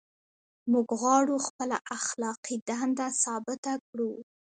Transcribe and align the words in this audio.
موږ 0.71 0.87
غواړو 0.99 1.35
خپله 1.47 1.77
اخلاقي 1.97 2.55
دنده 2.69 3.07
ثابته 3.23 3.73
کړو. 3.87 4.11